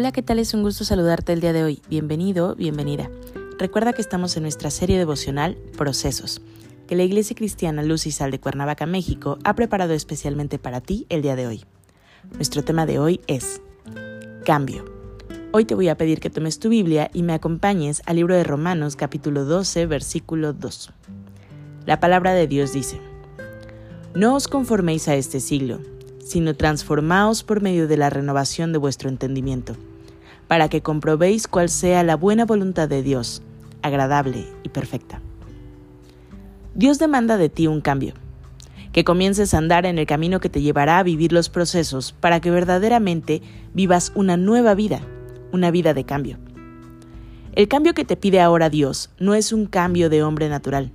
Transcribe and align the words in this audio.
Hola, 0.00 0.12
¿qué 0.12 0.22
tal? 0.22 0.38
Es 0.38 0.54
un 0.54 0.62
gusto 0.62 0.82
saludarte 0.82 1.34
el 1.34 1.42
día 1.42 1.52
de 1.52 1.62
hoy. 1.62 1.82
Bienvenido, 1.90 2.54
bienvenida. 2.54 3.10
Recuerda 3.58 3.92
que 3.92 4.00
estamos 4.00 4.34
en 4.34 4.44
nuestra 4.44 4.70
serie 4.70 4.96
devocional 4.96 5.58
Procesos, 5.76 6.40
que 6.88 6.96
la 6.96 7.02
Iglesia 7.02 7.36
Cristiana 7.36 7.82
Luz 7.82 8.06
y 8.06 8.10
Sal 8.10 8.30
de 8.30 8.40
Cuernavaca, 8.40 8.86
México, 8.86 9.36
ha 9.44 9.54
preparado 9.54 9.92
especialmente 9.92 10.58
para 10.58 10.80
ti 10.80 11.04
el 11.10 11.20
día 11.20 11.36
de 11.36 11.46
hoy. 11.46 11.64
Nuestro 12.32 12.64
tema 12.64 12.86
de 12.86 12.98
hoy 12.98 13.20
es 13.26 13.60
Cambio. 14.46 14.86
Hoy 15.52 15.66
te 15.66 15.74
voy 15.74 15.90
a 15.90 15.98
pedir 15.98 16.18
que 16.18 16.30
tomes 16.30 16.58
tu 16.60 16.70
Biblia 16.70 17.10
y 17.12 17.22
me 17.22 17.34
acompañes 17.34 18.00
al 18.06 18.16
libro 18.16 18.34
de 18.34 18.44
Romanos 18.44 18.96
capítulo 18.96 19.44
12, 19.44 19.84
versículo 19.84 20.54
2. 20.54 20.92
La 21.84 22.00
palabra 22.00 22.32
de 22.32 22.46
Dios 22.46 22.72
dice, 22.72 22.98
No 24.14 24.34
os 24.34 24.48
conforméis 24.48 25.08
a 25.08 25.14
este 25.16 25.40
siglo 25.40 25.78
sino 26.30 26.54
transformaos 26.54 27.42
por 27.42 27.60
medio 27.60 27.88
de 27.88 27.96
la 27.96 28.08
renovación 28.08 28.70
de 28.72 28.78
vuestro 28.78 29.08
entendimiento, 29.08 29.74
para 30.50 30.68
que 30.68 30.82
comprobéis 30.82 31.46
cuál 31.46 31.68
sea 31.68 32.02
la 32.02 32.16
buena 32.16 32.44
voluntad 32.44 32.88
de 32.88 33.04
Dios, 33.04 33.40
agradable 33.82 34.48
y 34.64 34.68
perfecta. 34.70 35.20
Dios 36.74 36.98
demanda 36.98 37.36
de 37.36 37.48
ti 37.48 37.68
un 37.68 37.80
cambio, 37.80 38.14
que 38.92 39.04
comiences 39.04 39.54
a 39.54 39.58
andar 39.58 39.86
en 39.86 39.96
el 39.96 40.06
camino 40.06 40.40
que 40.40 40.48
te 40.48 40.60
llevará 40.60 40.98
a 40.98 41.04
vivir 41.04 41.32
los 41.32 41.50
procesos 41.50 42.10
para 42.10 42.40
que 42.40 42.50
verdaderamente 42.50 43.42
vivas 43.74 44.10
una 44.16 44.36
nueva 44.36 44.74
vida, 44.74 45.02
una 45.52 45.70
vida 45.70 45.94
de 45.94 46.02
cambio. 46.02 46.36
El 47.52 47.68
cambio 47.68 47.94
que 47.94 48.04
te 48.04 48.16
pide 48.16 48.40
ahora 48.40 48.70
Dios 48.70 49.10
no 49.20 49.34
es 49.34 49.52
un 49.52 49.66
cambio 49.66 50.10
de 50.10 50.24
hombre 50.24 50.48
natural. 50.48 50.90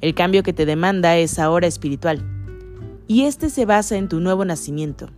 El 0.00 0.14
cambio 0.14 0.42
que 0.42 0.54
te 0.54 0.64
demanda 0.64 1.18
es 1.18 1.38
ahora 1.38 1.66
espiritual 1.66 2.24
y 3.08 3.24
este 3.24 3.50
se 3.50 3.66
basa 3.66 3.98
en 3.98 4.08
tu 4.08 4.20
nuevo 4.20 4.46
nacimiento, 4.46 5.10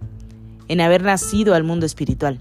en 0.67 0.81
haber 0.81 1.05
nacido 1.05 1.55
al 1.55 1.63
mundo 1.63 1.87
espiritual. 1.87 2.41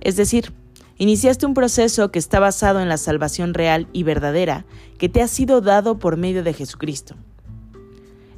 Es 0.00 0.16
decir, 0.16 0.52
iniciaste 0.98 1.46
un 1.46 1.54
proceso 1.54 2.10
que 2.10 2.18
está 2.18 2.40
basado 2.40 2.80
en 2.80 2.88
la 2.88 2.96
salvación 2.96 3.54
real 3.54 3.88
y 3.92 4.02
verdadera 4.02 4.64
que 4.98 5.08
te 5.08 5.22
ha 5.22 5.28
sido 5.28 5.60
dado 5.60 5.98
por 5.98 6.16
medio 6.16 6.42
de 6.42 6.54
Jesucristo. 6.54 7.14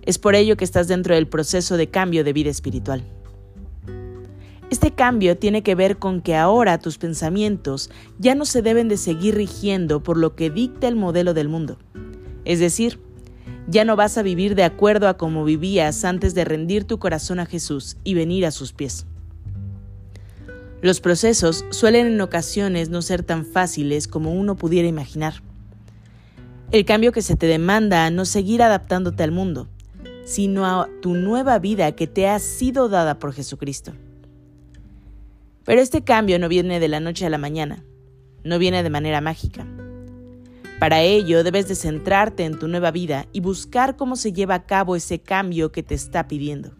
Es 0.03 0.19
por 0.19 0.35
ello 0.35 0.57
que 0.57 0.65
estás 0.65 0.89
dentro 0.89 1.15
del 1.15 1.29
proceso 1.29 1.77
de 1.77 1.89
cambio 1.89 2.25
de 2.25 2.33
vida 2.33 2.51
espiritual. 2.51 3.05
Este 4.71 4.91
cambio 4.91 5.37
tiene 5.37 5.63
que 5.63 5.75
ver 5.75 5.99
con 5.99 6.23
que 6.23 6.35
ahora 6.35 6.79
tus 6.79 6.97
pensamientos 6.99 7.91
ya 8.19 8.35
no 8.35 8.47
se 8.47 8.63
deben 8.63 8.89
de 8.89 8.97
seguir 8.97 9.35
rigiendo 9.35 10.03
por 10.03 10.17
lo 10.17 10.35
que 10.35 10.49
dicta 10.49 10.89
el 10.89 10.97
modelo 10.97 11.35
del 11.35 11.51
mundo, 11.51 11.79
es 12.47 12.59
decir, 12.59 12.99
ya 13.69 13.85
no 13.85 13.97
vas 13.97 14.19
a 14.19 14.23
vivir 14.23 14.55
de 14.55 14.65
acuerdo 14.65 15.09
a 15.09 15.19
como 15.19 15.45
vivías 15.45 16.05
antes 16.05 16.35
de 16.35 16.45
rendir 16.45 16.85
tu 16.85 16.99
corazón 16.99 17.39
a 17.39 17.47
Jesús 17.47 17.99
y 18.03 18.15
venir 18.15 18.47
a 18.47 18.51
sus 18.51 18.73
pies. 18.73 19.07
Los 20.83 21.01
procesos 21.01 21.65
suelen 21.71 22.09
en 22.09 22.21
ocasiones 22.21 22.89
no 22.89 23.03
ser 23.03 23.23
tan 23.23 23.47
fáciles 23.47 24.09
como 24.09 24.33
uno 24.33 24.57
pudiera 24.57 24.89
imaginar. 24.89 25.35
El 26.73 26.85
cambio 26.85 27.13
que 27.13 27.23
se 27.23 27.37
te 27.37 27.47
demanda 27.47 28.05
a 28.05 28.11
no 28.11 28.25
seguir 28.25 28.63
adaptándote 28.63 29.23
al 29.23 29.31
mundo, 29.31 29.69
sino 30.25 30.67
a 30.67 30.89
tu 31.01 31.15
nueva 31.15 31.61
vida 31.61 31.93
que 31.93 32.09
te 32.09 32.27
ha 32.27 32.37
sido 32.41 32.89
dada 32.89 33.21
por 33.21 33.33
Jesucristo. 33.33 33.93
Pero 35.65 35.81
este 35.81 36.03
cambio 36.03 36.41
no 36.41 36.49
viene 36.49 36.81
de 36.81 36.89
la 36.89 36.99
noche 36.99 37.27
a 37.27 37.31
la 37.31 37.39
mañana, 37.39 37.85
no 38.43 38.59
viene 38.59 38.83
de 38.83 38.91
manera 38.91 39.21
mágica. 39.21 39.65
Para 40.81 41.01
ello 41.03 41.45
debes 41.45 41.69
de 41.69 41.77
centrarte 41.77 42.45
en 42.45 42.59
tu 42.59 42.67
nueva 42.67 42.91
vida 42.91 43.29
y 43.33 43.39
buscar 43.39 43.95
cómo 43.95 44.17
se 44.17 44.33
lleva 44.33 44.57
a 44.57 44.67
cabo 44.67 44.97
ese 44.97 45.21
cambio 45.21 45.71
que 45.71 45.85
te 45.85 45.95
está 45.95 46.27
pidiendo. 46.27 46.73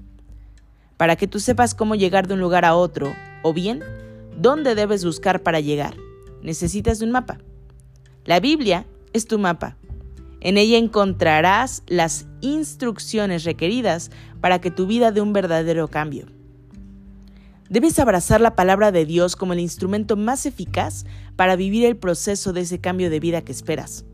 Para 0.97 1.15
que 1.15 1.29
tú 1.29 1.39
sepas 1.39 1.77
cómo 1.77 1.95
llegar 1.95 2.27
de 2.27 2.35
un 2.35 2.41
lugar 2.41 2.65
a 2.65 2.75
otro, 2.75 3.15
o 3.43 3.53
bien, 3.53 3.83
dónde 4.37 4.75
debes 4.75 5.05
buscar 5.05 5.43
para 5.43 5.61
llegar, 5.61 5.97
necesitas 6.43 7.03
un 7.03 7.11
mapa. 7.11 7.39
La 8.25 8.41
Biblia 8.41 8.87
es 9.13 9.27
tu 9.27 9.39
mapa. 9.39 9.77
En 10.41 10.57
ella 10.57 10.79
encontrarás 10.79 11.83
las 11.87 12.27
instrucciones 12.41 13.45
requeridas 13.45 14.11
para 14.41 14.61
que 14.61 14.71
tu 14.71 14.87
vida 14.87 15.13
dé 15.13 15.21
un 15.21 15.33
verdadero 15.33 15.89
cambio. 15.89 16.27
Debes 17.69 17.99
abrazar 17.99 18.41
la 18.41 18.55
palabra 18.55 18.93
de 18.93 19.07
Dios 19.07 19.35
como 19.35 19.55
el 19.55 19.61
instrumento 19.61 20.17
más 20.17 20.45
eficaz 20.45 21.07
para 21.37 21.57
vivir 21.57 21.87
el 21.87 21.97
proceso 21.97 22.53
de 22.53 22.63
ese 22.63 22.81
cambio 22.81 23.09
de 23.09 23.21
vida 23.21 23.43
que 23.43 23.53
esperas. 23.53 24.05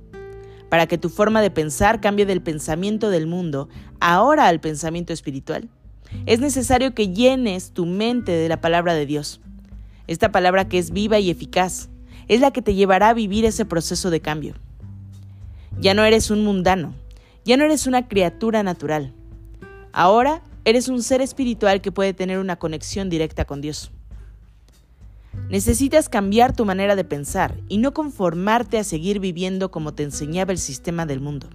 Para 0.68 0.86
que 0.86 0.98
tu 0.98 1.08
forma 1.08 1.40
de 1.40 1.50
pensar 1.50 2.00
cambie 2.00 2.26
del 2.26 2.42
pensamiento 2.42 3.10
del 3.10 3.26
mundo 3.26 3.68
ahora 4.00 4.46
al 4.46 4.60
pensamiento 4.60 5.12
espiritual. 5.12 5.68
Es 6.26 6.41
necesario 6.41 6.94
que 6.94 7.08
llenes 7.08 7.72
tu 7.72 7.86
mente 7.86 8.32
de 8.32 8.48
la 8.48 8.60
palabra 8.60 8.94
de 8.94 9.06
Dios. 9.06 9.41
Esta 10.06 10.32
palabra 10.32 10.69
que 10.69 10.78
es 10.78 10.91
viva 10.91 11.19
y 11.19 11.30
eficaz 11.30 11.88
es 12.28 12.41
la 12.41 12.50
que 12.50 12.62
te 12.62 12.74
llevará 12.74 13.10
a 13.10 13.14
vivir 13.14 13.44
ese 13.44 13.64
proceso 13.64 14.10
de 14.10 14.20
cambio. 14.20 14.54
Ya 15.80 15.94
no 15.94 16.04
eres 16.04 16.30
un 16.30 16.44
mundano, 16.44 16.94
ya 17.44 17.56
no 17.56 17.64
eres 17.64 17.86
una 17.86 18.08
criatura 18.08 18.62
natural. 18.62 19.12
Ahora 19.92 20.42
Eres 20.69 20.88
un 20.88 21.02
ser 21.02 21.22
espiritual 21.22 21.80
que 21.80 21.92
puede 21.92 22.12
tener 22.12 22.38
una 22.38 22.56
conexión 22.56 23.08
directa 23.08 23.46
con 23.46 23.62
Dios. 23.62 23.90
Necesitas 25.48 26.10
cambiar 26.10 26.54
tu 26.54 26.66
manera 26.66 26.94
de 26.94 27.04
pensar 27.04 27.54
y 27.70 27.78
no 27.78 27.94
conformarte 27.94 28.76
a 28.76 28.84
seguir 28.84 29.19
viviendo 29.19 29.70
como 29.70 29.94
te 29.94 30.02
enseñaba 30.02 30.52
el 30.52 30.58
sistema 30.58 31.06
del 31.06 31.20
mundo. 31.20 31.48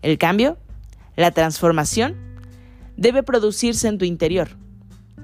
El 0.00 0.16
cambio, 0.16 0.58
la 1.16 1.32
transformación, 1.32 2.14
debe 2.96 3.22
producirse 3.22 3.88
en 3.88 3.98
tu 3.98 4.04
interior. 4.04 4.48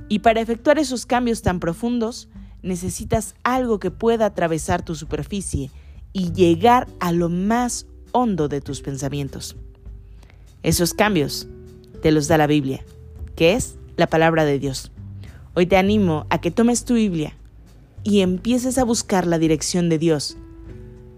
Y 0.09 0.21
para 0.21 0.41
efectuar 0.41 0.79
esos 0.79 1.07
cambios 1.07 1.43
tan 1.43 1.61
profundos, 1.61 2.29
necesitas 2.63 3.35
algo 3.43 3.79
que 3.79 3.91
pueda 3.91 4.27
atravesar 4.27 4.85
tu 4.85 4.95
superficie 4.95 5.71
y 6.13 6.33
llegar 6.33 6.87
a 7.01 7.13
lo 7.13 7.29
más 7.29 7.87
hondo 8.13 8.49
de 8.49 8.61
tus 8.61 8.83
pensamientos. 8.83 9.57
Esos 10.63 10.95
cambios 10.95 11.49
te 12.03 12.13
los 12.13 12.29
da 12.29 12.37
la 12.37 12.47
Biblia, 12.47 12.85
que 13.37 13.55
es 13.55 13.77
la 13.97 14.07
palabra 14.07 14.45
de 14.45 14.59
Dios. 14.59 14.93
Hoy 15.55 15.67
te 15.67 15.77
animo 15.77 16.27
a 16.31 16.41
que 16.41 16.51
tomes 16.51 16.85
tu 16.85 16.95
Biblia 16.95 17.37
y 18.05 18.21
empieces 18.21 18.79
a 18.79 18.85
buscar 18.85 19.27
la 19.27 19.39
dirección 19.39 19.89
de 19.89 19.99
Dios 19.99 20.37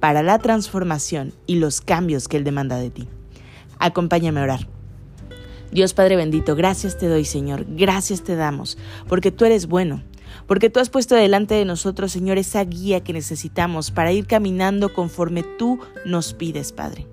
para 0.01 0.23
la 0.23 0.39
transformación 0.39 1.33
y 1.47 1.57
los 1.57 1.81
cambios 1.81 2.29
que 2.29 2.37
Él 2.37 2.45
demanda 2.45 2.77
de 2.77 2.91
ti. 2.91 3.09
Acompáñame 3.79 4.41
a 4.41 4.45
orar. 4.45 4.74
Dios 5.75 5.93
Padre 5.93 6.15
bendito, 6.15 6.55
gracias 6.55 6.97
te 6.99 7.09
doy 7.09 7.25
Señor, 7.25 7.67
gracias 7.69 8.23
te 8.23 8.37
damos, 8.37 8.79
porque 9.09 9.33
tú 9.33 9.45
eres 9.45 9.67
bueno, 9.67 10.05
porque 10.47 10.71
tú 10.71 10.79
has 10.79 10.89
puesto 10.89 11.17
delante 11.17 11.55
de 11.55 11.65
nosotros 11.65 12.13
Señor 12.13 12.39
esa 12.39 12.63
guía 12.63 13.03
que 13.03 13.13
necesitamos 13.13 13.91
para 13.91 14.13
ir 14.13 14.29
caminando 14.29 14.95
conforme 14.95 15.43
tú 15.43 15.81
nos 16.07 16.33
pides 16.33 16.71
Padre. 16.71 17.09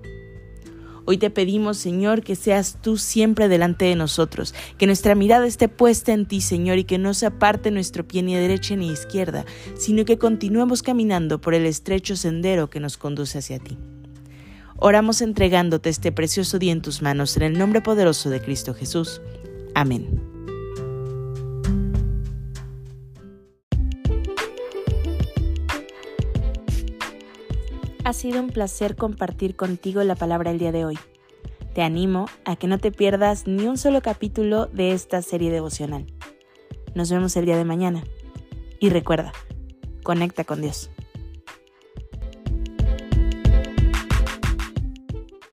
Hoy 1.04 1.18
te 1.18 1.30
pedimos, 1.30 1.78
Señor, 1.78 2.22
que 2.22 2.36
seas 2.36 2.78
tú 2.80 2.96
siempre 2.96 3.48
delante 3.48 3.86
de 3.86 3.96
nosotros, 3.96 4.54
que 4.78 4.86
nuestra 4.86 5.16
mirada 5.16 5.48
esté 5.48 5.66
puesta 5.66 6.12
en 6.12 6.26
ti, 6.26 6.40
Señor, 6.40 6.78
y 6.78 6.84
que 6.84 6.98
no 6.98 7.12
se 7.14 7.26
aparte 7.26 7.72
nuestro 7.72 8.06
pie 8.06 8.22
ni 8.22 8.36
derecha 8.36 8.76
ni 8.76 8.92
izquierda, 8.92 9.44
sino 9.76 10.04
que 10.04 10.18
continuemos 10.18 10.84
caminando 10.84 11.40
por 11.40 11.54
el 11.54 11.66
estrecho 11.66 12.14
sendero 12.14 12.70
que 12.70 12.78
nos 12.78 12.96
conduce 12.96 13.38
hacia 13.38 13.58
ti. 13.58 13.76
Oramos 14.84 15.22
entregándote 15.22 15.90
este 15.90 16.10
precioso 16.10 16.58
día 16.58 16.72
en 16.72 16.82
tus 16.82 17.02
manos, 17.02 17.36
en 17.36 17.44
el 17.44 17.56
nombre 17.56 17.80
poderoso 17.80 18.30
de 18.30 18.40
Cristo 18.42 18.74
Jesús. 18.74 19.22
Amén. 19.76 20.20
Ha 28.02 28.12
sido 28.12 28.40
un 28.40 28.50
placer 28.50 28.96
compartir 28.96 29.54
contigo 29.54 30.02
la 30.02 30.16
palabra 30.16 30.50
el 30.50 30.58
día 30.58 30.72
de 30.72 30.84
hoy. 30.84 30.98
Te 31.76 31.82
animo 31.82 32.26
a 32.44 32.56
que 32.56 32.66
no 32.66 32.78
te 32.78 32.90
pierdas 32.90 33.46
ni 33.46 33.68
un 33.68 33.78
solo 33.78 34.02
capítulo 34.02 34.66
de 34.66 34.90
esta 34.90 35.22
serie 35.22 35.52
devocional. 35.52 36.06
Nos 36.96 37.08
vemos 37.08 37.36
el 37.36 37.46
día 37.46 37.56
de 37.56 37.64
mañana. 37.64 38.02
Y 38.80 38.90
recuerda, 38.90 39.32
conecta 40.02 40.42
con 40.42 40.60
Dios. 40.60 40.90